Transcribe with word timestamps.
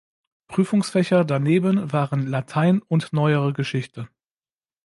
Prüfungsfächer 0.47 1.25
daneben 1.25 1.91
waren 1.93 2.25
Latein 2.25 2.81
und 2.81 3.13
Neuere 3.13 3.53
Geschichte. 3.53 4.09